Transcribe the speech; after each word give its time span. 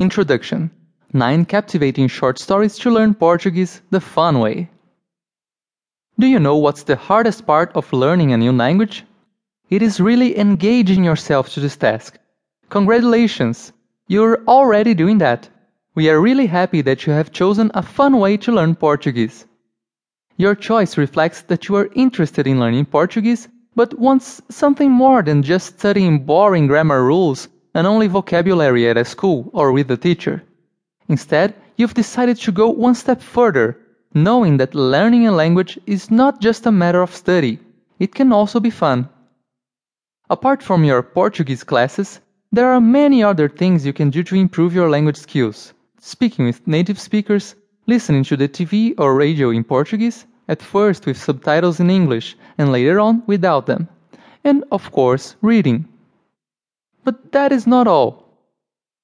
Introduction 0.00 0.70
9 1.12 1.44
captivating 1.44 2.08
short 2.08 2.38
stories 2.38 2.78
to 2.78 2.90
learn 2.90 3.12
Portuguese 3.12 3.82
the 3.90 4.00
fun 4.00 4.38
way. 4.38 4.70
Do 6.18 6.26
you 6.26 6.40
know 6.40 6.56
what's 6.56 6.84
the 6.84 6.96
hardest 6.96 7.46
part 7.46 7.70
of 7.74 7.92
learning 7.92 8.32
a 8.32 8.38
new 8.38 8.50
language? 8.50 9.04
It 9.68 9.82
is 9.82 10.00
really 10.00 10.38
engaging 10.38 11.04
yourself 11.04 11.50
to 11.50 11.60
this 11.60 11.76
task. 11.76 12.18
Congratulations! 12.70 13.74
You're 14.08 14.42
already 14.48 14.94
doing 14.94 15.18
that. 15.18 15.50
We 15.94 16.08
are 16.08 16.18
really 16.18 16.46
happy 16.46 16.80
that 16.80 17.06
you 17.06 17.12
have 17.12 17.30
chosen 17.30 17.70
a 17.74 17.82
fun 17.82 18.18
way 18.18 18.38
to 18.38 18.52
learn 18.52 18.76
Portuguese. 18.76 19.44
Your 20.38 20.54
choice 20.54 20.96
reflects 20.96 21.42
that 21.42 21.68
you 21.68 21.76
are 21.76 21.90
interested 21.94 22.46
in 22.46 22.58
learning 22.58 22.86
Portuguese 22.86 23.48
but 23.76 23.98
wants 23.98 24.40
something 24.48 24.90
more 24.90 25.20
than 25.22 25.42
just 25.42 25.78
studying 25.78 26.24
boring 26.24 26.68
grammar 26.68 27.04
rules 27.04 27.48
and 27.74 27.86
only 27.86 28.06
vocabulary 28.06 28.88
at 28.88 28.96
a 28.96 29.04
school 29.04 29.50
or 29.52 29.72
with 29.72 29.90
a 29.90 29.96
teacher. 29.96 30.42
Instead, 31.08 31.54
you've 31.76 31.94
decided 31.94 32.36
to 32.36 32.52
go 32.52 32.68
one 32.68 32.94
step 32.94 33.20
further, 33.20 33.76
knowing 34.14 34.56
that 34.56 34.74
learning 34.74 35.26
a 35.26 35.32
language 35.32 35.78
is 35.86 36.10
not 36.10 36.40
just 36.40 36.66
a 36.66 36.72
matter 36.72 37.02
of 37.02 37.14
study, 37.14 37.58
it 37.98 38.14
can 38.14 38.32
also 38.32 38.60
be 38.60 38.70
fun. 38.70 39.08
Apart 40.28 40.62
from 40.62 40.84
your 40.84 41.02
Portuguese 41.02 41.64
classes, 41.64 42.20
there 42.52 42.70
are 42.70 42.80
many 42.80 43.22
other 43.22 43.48
things 43.48 43.86
you 43.86 43.92
can 43.92 44.10
do 44.10 44.22
to 44.24 44.34
improve 44.34 44.74
your 44.74 44.90
language 44.90 45.16
skills. 45.16 45.72
Speaking 46.00 46.46
with 46.46 46.66
native 46.66 46.98
speakers, 46.98 47.54
listening 47.86 48.24
to 48.24 48.36
the 48.36 48.48
TV 48.48 48.94
or 48.98 49.14
radio 49.14 49.50
in 49.50 49.64
Portuguese, 49.64 50.26
at 50.48 50.62
first 50.62 51.06
with 51.06 51.16
subtitles 51.16 51.78
in 51.78 51.90
English 51.90 52.36
and 52.58 52.72
later 52.72 52.98
on 52.98 53.22
without 53.26 53.66
them, 53.66 53.88
and 54.42 54.64
of 54.72 54.90
course, 54.90 55.36
reading. 55.42 55.86
But 57.04 57.32
that 57.32 57.52
is 57.52 57.66
not 57.66 57.86
all. 57.86 58.24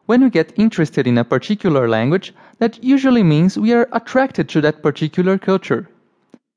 When 0.06 0.22
we 0.22 0.30
get 0.30 0.52
interested 0.56 1.06
in 1.06 1.18
a 1.18 1.24
particular 1.24 1.88
language, 1.88 2.34
that 2.58 2.82
usually 2.84 3.22
means 3.22 3.58
we 3.58 3.72
are 3.72 3.88
attracted 3.92 4.48
to 4.50 4.60
that 4.60 4.82
particular 4.82 5.38
culture. 5.38 5.88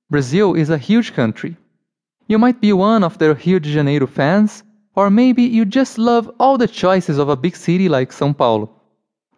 Brazil 0.09 0.53
is 0.53 0.69
a 0.69 0.77
huge 0.77 1.13
country. 1.13 1.57
You 2.27 2.37
might 2.37 2.61
be 2.61 2.73
one 2.73 3.03
of 3.03 3.17
the 3.17 3.33
Rio 3.33 3.59
de 3.59 3.71
Janeiro 3.71 4.05
fans, 4.05 4.63
or 4.95 5.09
maybe 5.09 5.43
you 5.43 5.65
just 5.65 5.97
love 5.97 6.29
all 6.39 6.57
the 6.57 6.67
choices 6.67 7.17
of 7.17 7.29
a 7.29 7.35
big 7.35 7.55
city 7.55 7.89
like 7.89 8.11
São 8.11 8.37
Paulo. 8.37 8.69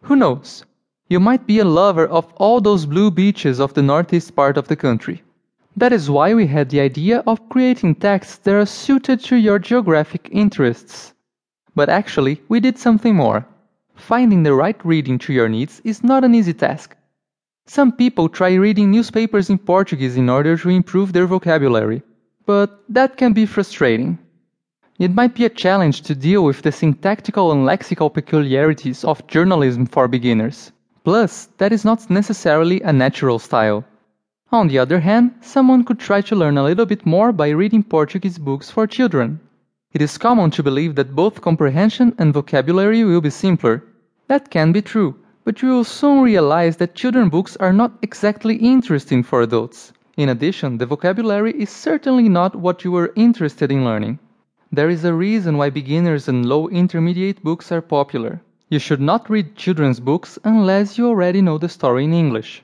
Who 0.01 0.15
knows? 0.15 0.65
You 1.07 1.19
might 1.19 1.45
be 1.45 1.59
a 1.59 1.65
lover 1.65 2.07
of 2.07 2.33
all 2.37 2.61
those 2.61 2.85
blue 2.85 3.11
beaches 3.11 3.59
of 3.59 3.73
the 3.73 3.83
northeast 3.83 4.35
part 4.35 4.57
of 4.57 4.67
the 4.67 4.75
country. 4.75 5.23
That 5.77 5.93
is 5.93 6.09
why 6.09 6.33
we 6.33 6.47
had 6.47 6.69
the 6.69 6.79
idea 6.79 7.23
of 7.27 7.47
creating 7.49 7.95
texts 7.95 8.37
that 8.39 8.55
are 8.55 8.65
suited 8.65 9.19
to 9.25 9.35
your 9.35 9.59
geographic 9.59 10.29
interests. 10.31 11.13
But 11.75 11.89
actually, 11.89 12.41
we 12.49 12.59
did 12.59 12.77
something 12.77 13.15
more. 13.15 13.45
Finding 13.95 14.43
the 14.43 14.53
right 14.53 14.79
reading 14.85 15.17
to 15.19 15.33
your 15.33 15.47
needs 15.47 15.81
is 15.83 16.03
not 16.03 16.23
an 16.23 16.35
easy 16.35 16.53
task. 16.53 16.95
Some 17.67 17.91
people 17.91 18.27
try 18.27 18.55
reading 18.55 18.91
newspapers 18.91 19.49
in 19.49 19.57
Portuguese 19.57 20.17
in 20.17 20.29
order 20.29 20.57
to 20.57 20.69
improve 20.69 21.13
their 21.13 21.27
vocabulary, 21.27 22.01
but 22.45 22.83
that 22.89 23.15
can 23.15 23.31
be 23.33 23.45
frustrating. 23.45 24.17
It 24.99 25.13
might 25.13 25.35
be 25.35 25.45
a 25.45 25.49
challenge 25.49 26.01
to 26.01 26.15
deal 26.15 26.43
with 26.43 26.61
the 26.61 26.71
syntactical 26.71 27.51
and 27.51 27.65
lexical 27.65 28.13
peculiarities 28.13 29.03
of 29.03 29.25
journalism 29.27 29.85
for 29.85 30.07
beginners. 30.07 30.71
Plus, 31.03 31.47
that 31.57 31.71
is 31.71 31.85
not 31.85 32.09
necessarily 32.09 32.81
a 32.81 32.91
natural 32.91 33.39
style. 33.39 33.85
On 34.51 34.67
the 34.67 34.79
other 34.79 34.99
hand, 34.99 35.31
someone 35.41 35.85
could 35.85 35.99
try 35.99 36.21
to 36.21 36.35
learn 36.35 36.57
a 36.57 36.63
little 36.63 36.85
bit 36.85 37.05
more 37.05 37.31
by 37.31 37.49
reading 37.49 37.83
Portuguese 37.83 38.37
books 38.37 38.69
for 38.69 38.85
children. 38.85 39.39
It 39.93 40.01
is 40.01 40.17
common 40.17 40.51
to 40.51 40.63
believe 40.63 40.95
that 40.95 41.15
both 41.15 41.41
comprehension 41.41 42.15
and 42.17 42.33
vocabulary 42.33 43.03
will 43.03 43.21
be 43.21 43.29
simpler. 43.29 43.83
That 44.27 44.49
can 44.49 44.71
be 44.71 44.81
true, 44.81 45.15
but 45.43 45.61
you 45.61 45.69
will 45.69 45.83
soon 45.83 46.21
realize 46.21 46.77
that 46.77 46.95
children 46.95 47.29
books 47.29 47.55
are 47.57 47.73
not 47.73 47.97
exactly 48.01 48.55
interesting 48.55 49.23
for 49.23 49.41
adults. 49.41 49.93
In 50.17 50.29
addition, 50.29 50.77
the 50.77 50.85
vocabulary 50.85 51.53
is 51.53 51.69
certainly 51.69 52.29
not 52.29 52.55
what 52.55 52.83
you 52.83 52.95
are 52.95 53.13
interested 53.15 53.71
in 53.71 53.85
learning. 53.85 54.19
There 54.71 54.89
is 54.89 55.03
a 55.03 55.13
reason 55.13 55.57
why 55.57 55.69
beginners 55.69 56.27
and 56.27 56.45
low 56.45 56.67
intermediate 56.69 57.43
books 57.43 57.71
are 57.71 57.81
popular. 57.81 58.41
You 58.69 58.79
should 58.79 59.01
not 59.01 59.29
read 59.29 59.55
children's 59.55 59.99
books 59.99 60.39
unless 60.43 60.97
you 60.97 61.07
already 61.07 61.41
know 61.41 61.57
the 61.57 61.69
story 61.69 62.05
in 62.05 62.13
English 62.13 62.63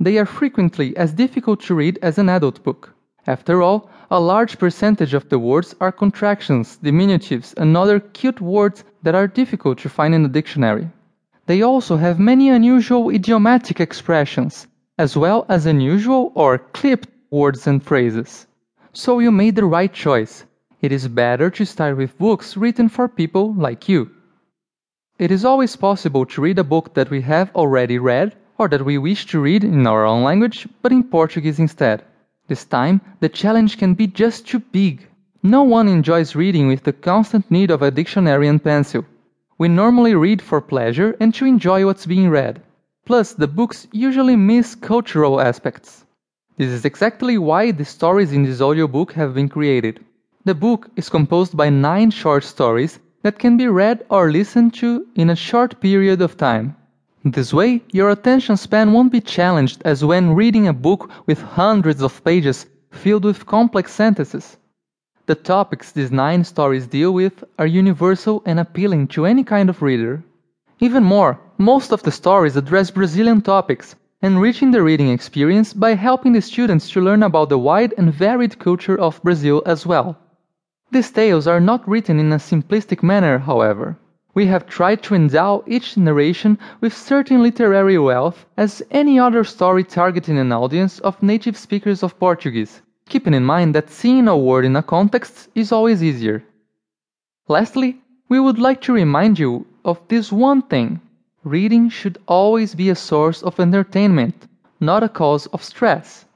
they 0.00 0.16
are 0.16 0.26
frequently 0.26 0.96
as 0.96 1.12
difficult 1.12 1.60
to 1.60 1.74
read 1.74 1.98
as 2.02 2.18
an 2.18 2.28
adult 2.28 2.62
book. 2.62 2.94
After 3.28 3.60
all, 3.60 3.90
a 4.10 4.18
large 4.18 4.58
percentage 4.58 5.12
of 5.12 5.28
the 5.28 5.38
words 5.38 5.74
are 5.82 5.92
contractions, 5.92 6.78
diminutives, 6.82 7.52
and 7.58 7.76
other 7.76 8.00
cute 8.00 8.40
words 8.40 8.84
that 9.02 9.14
are 9.14 9.26
difficult 9.26 9.76
to 9.80 9.90
find 9.90 10.14
in 10.14 10.22
the 10.22 10.30
dictionary. 10.30 10.88
They 11.44 11.60
also 11.60 11.98
have 11.98 12.18
many 12.18 12.48
unusual 12.48 13.10
idiomatic 13.10 13.80
expressions, 13.80 14.66
as 14.96 15.14
well 15.14 15.44
as 15.50 15.66
unusual 15.66 16.32
or 16.34 16.56
clipped 16.56 17.10
words 17.30 17.66
and 17.66 17.82
phrases. 17.82 18.46
So 18.94 19.18
you 19.18 19.30
made 19.30 19.56
the 19.56 19.66
right 19.66 19.92
choice. 19.92 20.46
It 20.80 20.90
is 20.90 21.06
better 21.06 21.50
to 21.50 21.66
start 21.66 21.98
with 21.98 22.16
books 22.16 22.56
written 22.56 22.88
for 22.88 23.08
people 23.08 23.52
like 23.52 23.90
you. 23.90 24.10
It 25.18 25.30
is 25.30 25.44
always 25.44 25.76
possible 25.76 26.24
to 26.24 26.40
read 26.40 26.58
a 26.58 26.64
book 26.64 26.94
that 26.94 27.10
we 27.10 27.20
have 27.20 27.54
already 27.54 27.98
read 27.98 28.34
or 28.56 28.68
that 28.68 28.86
we 28.86 28.96
wish 28.96 29.26
to 29.26 29.38
read 29.38 29.64
in 29.64 29.86
our 29.86 30.06
own 30.06 30.22
language 30.22 30.66
but 30.80 30.92
in 30.92 31.04
Portuguese 31.04 31.58
instead. 31.58 32.02
This 32.48 32.64
time, 32.64 33.00
the 33.20 33.28
challenge 33.28 33.76
can 33.76 33.94
be 33.94 34.06
just 34.06 34.46
too 34.46 34.58
big. 34.58 35.06
No 35.42 35.62
one 35.62 35.86
enjoys 35.86 36.34
reading 36.34 36.66
with 36.66 36.82
the 36.82 36.92
constant 36.92 37.50
need 37.50 37.70
of 37.70 37.82
a 37.82 37.90
dictionary 37.90 38.48
and 38.48 38.62
pencil. 38.62 39.04
We 39.58 39.68
normally 39.68 40.14
read 40.14 40.40
for 40.40 40.60
pleasure 40.60 41.14
and 41.20 41.34
to 41.34 41.44
enjoy 41.44 41.84
what's 41.84 42.06
being 42.06 42.30
read. 42.30 42.62
Plus, 43.04 43.34
the 43.34 43.46
books 43.46 43.86
usually 43.92 44.34
miss 44.34 44.74
cultural 44.74 45.40
aspects. 45.40 46.06
This 46.56 46.70
is 46.70 46.84
exactly 46.84 47.38
why 47.38 47.70
the 47.70 47.84
stories 47.84 48.32
in 48.32 48.44
this 48.44 48.60
audiobook 48.60 49.12
have 49.12 49.34
been 49.34 49.48
created. 49.48 50.00
The 50.44 50.54
book 50.54 50.88
is 50.96 51.08
composed 51.08 51.56
by 51.56 51.68
nine 51.68 52.10
short 52.10 52.44
stories 52.44 52.98
that 53.22 53.38
can 53.38 53.56
be 53.56 53.68
read 53.68 54.06
or 54.08 54.32
listened 54.32 54.74
to 54.74 55.06
in 55.14 55.30
a 55.30 55.36
short 55.36 55.80
period 55.80 56.22
of 56.22 56.36
time. 56.36 56.76
This 57.24 57.52
way, 57.52 57.82
your 57.90 58.10
attention 58.10 58.56
span 58.56 58.92
won't 58.92 59.10
be 59.10 59.20
challenged 59.20 59.82
as 59.84 60.04
when 60.04 60.36
reading 60.36 60.68
a 60.68 60.72
book 60.72 61.10
with 61.26 61.42
hundreds 61.42 62.00
of 62.00 62.22
pages 62.22 62.66
filled 62.92 63.24
with 63.24 63.44
complex 63.44 63.92
sentences. 63.92 64.56
The 65.26 65.34
topics 65.34 65.90
these 65.90 66.12
nine 66.12 66.44
stories 66.44 66.86
deal 66.86 67.12
with 67.12 67.42
are 67.58 67.66
universal 67.66 68.40
and 68.46 68.60
appealing 68.60 69.08
to 69.08 69.26
any 69.26 69.42
kind 69.42 69.68
of 69.68 69.82
reader. 69.82 70.22
Even 70.78 71.02
more, 71.02 71.40
most 71.58 71.92
of 71.92 72.04
the 72.04 72.12
stories 72.12 72.56
address 72.56 72.92
Brazilian 72.92 73.40
topics, 73.40 73.96
enriching 74.22 74.70
the 74.70 74.84
reading 74.84 75.08
experience 75.08 75.72
by 75.72 75.94
helping 75.94 76.34
the 76.34 76.40
students 76.40 76.88
to 76.90 77.00
learn 77.00 77.24
about 77.24 77.48
the 77.48 77.58
wide 77.58 77.94
and 77.98 78.14
varied 78.14 78.60
culture 78.60 78.96
of 78.96 79.20
Brazil 79.24 79.60
as 79.66 79.84
well. 79.84 80.16
These 80.92 81.10
tales 81.10 81.48
are 81.48 81.60
not 81.60 81.88
written 81.88 82.20
in 82.20 82.32
a 82.32 82.36
simplistic 82.36 83.02
manner, 83.02 83.38
however 83.38 83.98
we 84.34 84.46
have 84.46 84.66
tried 84.66 85.02
to 85.02 85.14
endow 85.14 85.64
each 85.66 85.96
narration 85.96 86.58
with 86.80 86.96
certain 86.96 87.42
literary 87.42 87.98
wealth 87.98 88.46
as 88.56 88.82
any 88.90 89.18
other 89.18 89.42
story 89.42 89.82
targeting 89.82 90.38
an 90.38 90.52
audience 90.52 90.98
of 91.00 91.22
native 91.22 91.56
speakers 91.56 92.02
of 92.02 92.18
Portuguese, 92.18 92.82
keeping 93.08 93.34
in 93.34 93.44
mind 93.44 93.74
that 93.74 93.90
seeing 93.90 94.28
a 94.28 94.36
word 94.36 94.64
in 94.64 94.76
a 94.76 94.82
context 94.82 95.48
is 95.54 95.72
always 95.72 96.02
easier. 96.02 96.44
Lastly, 97.48 98.00
we 98.28 98.38
would 98.38 98.58
like 98.58 98.80
to 98.82 98.92
remind 98.92 99.38
you 99.38 99.66
of 99.84 99.98
this 100.08 100.30
one 100.30 100.62
thing 100.62 101.00
reading 101.44 101.88
should 101.88 102.18
always 102.26 102.74
be 102.74 102.90
a 102.90 102.94
source 102.94 103.42
of 103.42 103.58
entertainment, 103.58 104.46
not 104.80 105.02
a 105.02 105.08
cause 105.08 105.46
of 105.46 105.62
stress. 105.62 106.26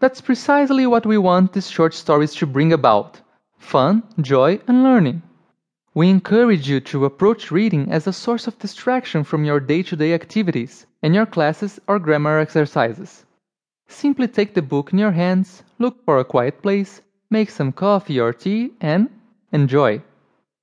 That's 0.00 0.20
precisely 0.20 0.86
what 0.86 1.06
we 1.06 1.18
want 1.18 1.52
these 1.52 1.70
short 1.70 1.94
stories 1.94 2.34
to 2.36 2.46
bring 2.46 2.72
about 2.72 3.20
fun, 3.58 4.02
joy, 4.20 4.58
and 4.66 4.82
learning. 4.82 5.22
We 5.94 6.08
encourage 6.08 6.70
you 6.70 6.80
to 6.80 7.04
approach 7.04 7.50
reading 7.50 7.92
as 7.92 8.06
a 8.06 8.14
source 8.14 8.46
of 8.46 8.58
distraction 8.58 9.24
from 9.24 9.44
your 9.44 9.60
day 9.60 9.82
to 9.82 9.96
day 9.96 10.14
activities 10.14 10.86
and 11.02 11.14
your 11.14 11.26
classes 11.26 11.78
or 11.86 11.98
grammar 11.98 12.38
exercises. 12.38 13.26
Simply 13.88 14.26
take 14.26 14.54
the 14.54 14.62
book 14.62 14.92
in 14.92 14.98
your 14.98 15.12
hands, 15.12 15.62
look 15.78 16.02
for 16.06 16.18
a 16.18 16.24
quiet 16.24 16.62
place, 16.62 17.02
make 17.28 17.50
some 17.50 17.72
coffee 17.72 18.18
or 18.18 18.32
tea, 18.32 18.72
and 18.80 19.10
enjoy. 19.52 20.00